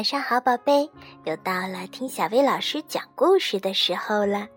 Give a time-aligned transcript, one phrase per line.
[0.00, 0.90] 晚上好，宝贝，
[1.24, 4.48] 又到了听小薇老师讲故事的时候了。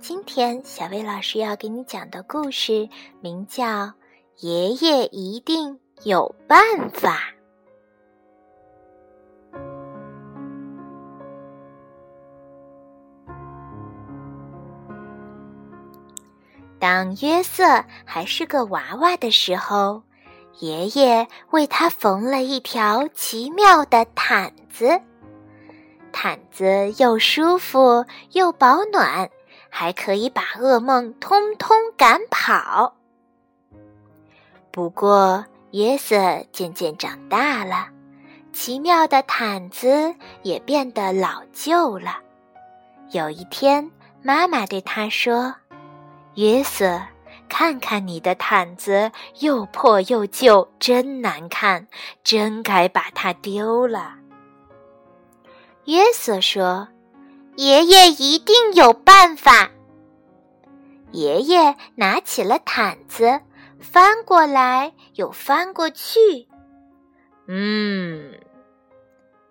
[0.00, 2.88] 今天小薇老师要给你讲的故事
[3.20, 3.64] 名叫
[4.38, 6.58] 《爷爷一定有办
[6.90, 7.20] 法》。
[16.80, 20.02] 当约瑟还是个娃娃的时候。
[20.58, 25.00] 爷爷为他缝了一条奇妙的毯子，
[26.10, 29.30] 毯子又舒服又保暖，
[29.68, 32.96] 还可以把噩梦通通赶跑。
[34.70, 37.88] 不过，约瑟渐渐长大了，
[38.52, 42.18] 奇妙的毯子也变得老旧了。
[43.10, 43.90] 有一天，
[44.22, 45.54] 妈妈对他说
[46.34, 47.02] ：“约瑟。”
[47.48, 51.86] 看看你的毯子，又破又旧，真难看，
[52.24, 54.14] 真该把它丢了。
[55.84, 56.88] 约瑟说
[57.56, 59.70] ：“爷爷一定有办法。”
[61.10, 63.40] 爷爷拿起了毯子，
[63.80, 66.48] 翻过来又翻过去。
[67.48, 68.38] 嗯，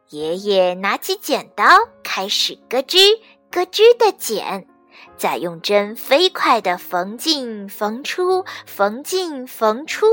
[0.09, 1.65] 爷爷拿起剪刀，
[2.03, 3.19] 开始咯吱
[3.51, 4.67] 咯吱的剪。
[5.17, 10.07] 再用针飞快地缝进缝出，缝进缝出。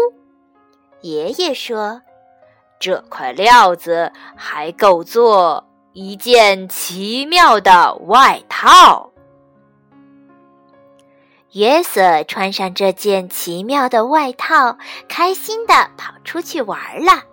[1.00, 2.02] 爷爷说
[2.80, 5.67] ：“这块料子还够做
[5.98, 9.10] 一件奇妙的外套。”
[11.54, 17.24] 约瑟穿上这件奇妙的外套，开心地跑出去玩了。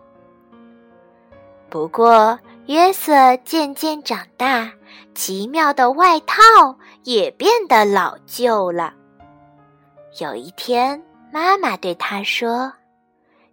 [1.70, 4.72] 不过，约瑟渐渐长大，
[5.14, 6.36] 奇妙的外套
[7.04, 8.94] 也变得老旧了。
[10.20, 12.74] 有一天，妈妈对他说：“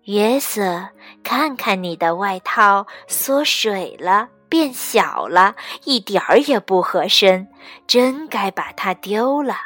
[0.04, 0.88] 约瑟，
[1.22, 7.48] 看看你的外套缩水了，变小了，一点儿也不合身，
[7.86, 9.56] 真该把它丢了。”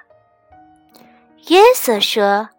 [1.51, 2.51] 约瑟说：“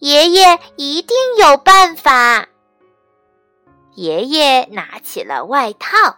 [0.00, 2.48] 爷爷一定有办法。”
[3.94, 6.16] 爷爷拿起了外套，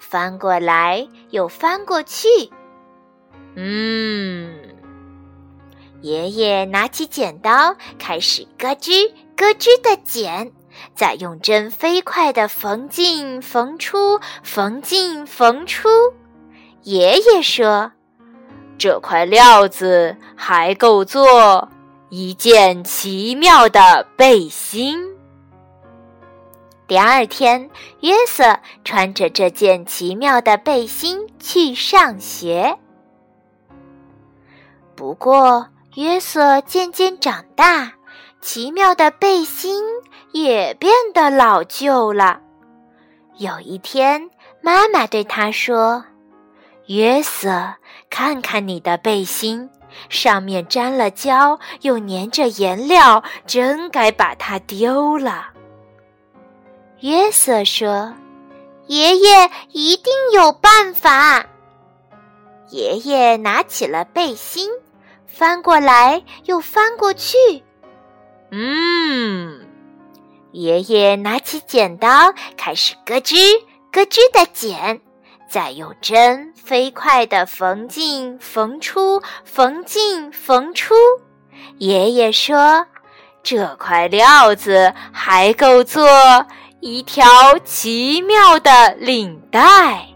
[0.00, 2.28] 翻过来又翻过去。
[3.56, 4.58] 嗯，
[6.00, 10.50] 爷爷拿起剪刀，开始咯吱咯吱的剪，
[10.94, 15.88] 再用针飞快地缝进缝出，缝进缝出。
[16.82, 17.92] 爷爷说
[18.76, 21.68] ：“这块料子还够做
[22.10, 24.98] 一件奇妙的背心。”
[26.86, 27.70] 第二天，
[28.00, 32.78] 约瑟穿着这件奇妙的背心去上学。
[34.94, 37.94] 不过，约瑟渐渐长大，
[38.44, 39.82] 奇妙的背心
[40.32, 42.42] 也变得老旧了。
[43.38, 44.28] 有一天，
[44.60, 46.04] 妈妈对他说
[46.86, 47.76] ：“约瑟，
[48.10, 49.70] 看看你的背心，
[50.10, 55.46] 上面沾了胶，又粘着颜料，真该把它丢了。”
[57.00, 58.12] 约瑟说
[58.88, 61.46] ：“爷爷一定有办法。”
[62.68, 64.68] 爷爷拿起了背心，
[65.26, 67.63] 翻过来又翻过去。
[68.50, 69.66] 嗯，
[70.52, 73.36] 爷爷拿起剪刀，开始咯吱
[73.90, 75.00] 咯吱的剪，
[75.48, 80.94] 再用针飞快地缝进缝出，缝进缝出。
[81.78, 82.86] 爷爷说
[83.42, 86.06] ：“这块料子还够做。”
[86.80, 87.24] 一条
[87.64, 90.13] 奇妙的领带。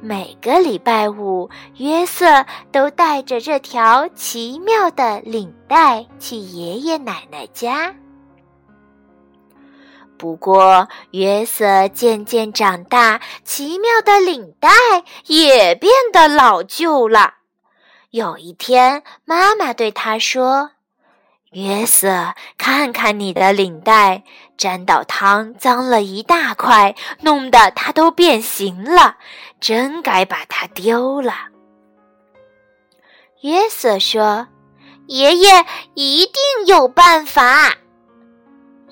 [0.00, 7.94] 每个礼拜五，约瑟都带着这条奇妙的领带去爷爷奶奶家。
[10.16, 14.68] 不过，约瑟渐渐长大，奇妙的领带
[15.26, 17.34] 也变得老旧了。
[18.10, 20.70] 有一天，妈妈对他说。
[21.52, 24.22] 约瑟，看看你的领带，
[24.58, 29.16] 沾到汤，脏了一大块，弄得它都变形了，
[29.58, 31.32] 真该把它丢了。
[33.40, 34.48] 约瑟说
[35.08, 35.64] ：“爷爷
[35.94, 37.76] 一定有办法。”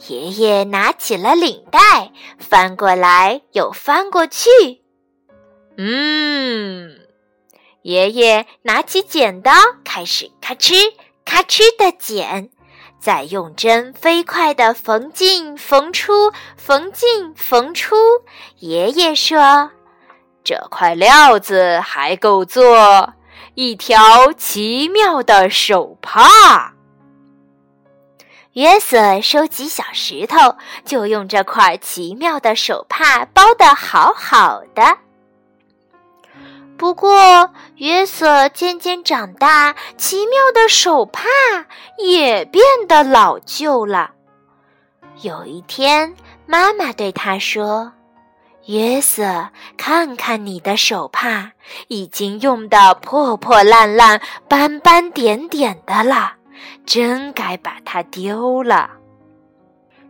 [0.08, 4.48] 爷爷拿起了领带，翻过来又翻过去。
[5.76, 7.00] 嗯，
[7.82, 9.52] 爷爷拿起剪刀，
[9.84, 10.94] 开始咔哧。
[11.26, 12.48] 咔哧的剪，
[12.98, 17.96] 再用针飞快地缝进缝出，缝进缝出。
[18.60, 19.70] 爷爷说
[20.42, 23.12] ：“这块料子还够做
[23.54, 26.72] 一条奇妙的手帕。”
[28.54, 34.96] 约瑟收集小石头，就用这块奇妙的手帕包得好好的。
[36.76, 41.24] 不过，约瑟渐渐长大，奇妙的手帕
[41.98, 44.10] 也变得老旧了。
[45.22, 46.14] 有一天，
[46.44, 47.92] 妈妈对他说
[48.66, 51.52] ：“约瑟，看看你的手帕，
[51.88, 56.34] 已经用得破破烂烂、斑斑点点的了。”
[56.86, 58.90] 真该把它丢了，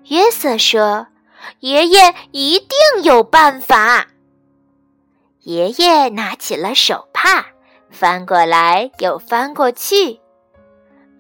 [0.09, 1.07] 约瑟说
[1.61, 4.07] ：“爷爷一定有办法。”
[5.47, 7.47] 爷爷拿起了手帕，
[7.89, 10.19] 翻过来又翻过去。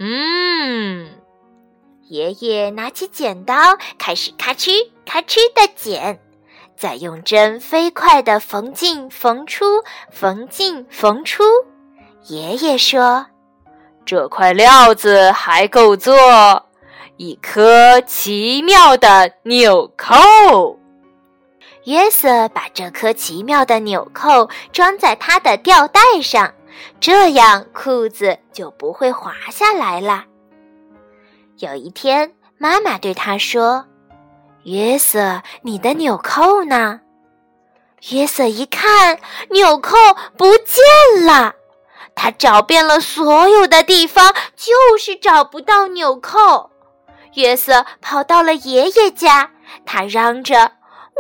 [0.01, 1.09] 嗯，
[2.09, 3.55] 爷爷拿起剪刀，
[3.97, 6.19] 开始咔哧咔哧的剪，
[6.77, 9.65] 再用针飞快的缝进缝出，
[10.11, 11.45] 缝进缝出。
[12.25, 13.27] 爷爷说。
[14.05, 16.67] 这块料子还够做
[17.17, 20.81] 一颗奇妙的纽扣。
[21.87, 26.53] 约瑟把这颗奇妙的纽扣装在他的吊带上，
[26.99, 30.25] 这样裤子就不会滑下来了。
[31.59, 33.87] 有一天，妈妈对他说
[34.65, 37.01] ：“约瑟，你的纽扣呢？”
[38.11, 39.97] 约瑟一看，纽扣
[40.37, 41.55] 不见了。
[42.17, 46.69] 他找遍了所有的地方，就是找不到纽扣。
[47.35, 49.53] 约瑟跑到了爷爷家，
[49.85, 50.73] 他嚷着：“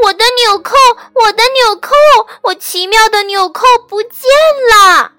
[0.03, 0.75] 我的纽扣，
[1.15, 1.91] 我的纽扣，
[2.43, 4.21] 我奇妙的纽扣不见
[4.71, 5.13] 了！”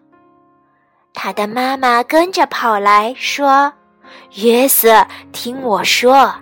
[1.13, 3.73] 他的妈妈跟着跑来说
[4.35, 6.33] ：“约瑟，听我说，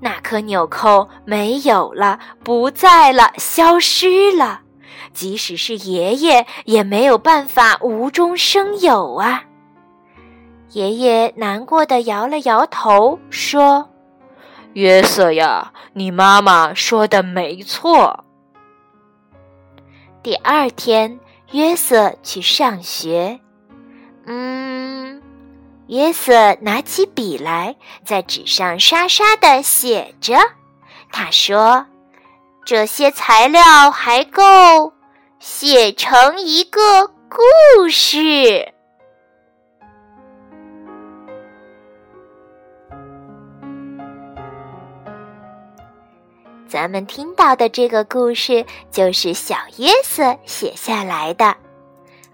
[0.00, 4.60] 那颗纽扣没有了，不在了，消失了。”
[5.12, 9.42] 即使是爷爷也没有办法无中生有啊！
[10.70, 13.89] 爷爷难过的摇了摇头，说
[14.74, 18.24] ：“约瑟呀，你妈妈说的没错。”
[20.22, 21.18] 第二天，
[21.52, 23.40] 约瑟去上学。
[24.26, 25.22] 嗯，
[25.86, 30.36] 约瑟拿起笔来，在纸上沙沙的写着。
[31.10, 31.86] 他说
[32.64, 34.92] ：“这些材料还够。”
[35.40, 38.74] 写成一个故事。
[46.70, 51.56] 咱们听到的这个故事就是小约瑟写下来的。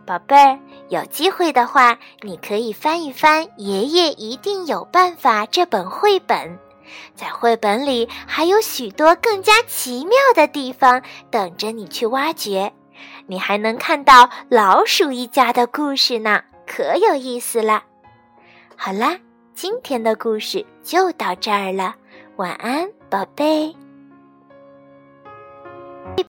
[0.06, 0.58] 宝贝儿，
[0.90, 6.58] 有机会的话，你可以翻一翻《爷爷一定有办法》这本绘本，
[7.14, 11.00] 在绘本里还有许多更加奇妙的地方
[11.30, 12.70] 等着你去挖掘。
[13.26, 17.82] 你还能看到老鼠一家的故事呢，可有意思了。
[18.76, 19.16] 好啦，
[19.54, 21.94] 今天的故事就到这儿了，
[22.36, 23.74] 晚安，宝贝。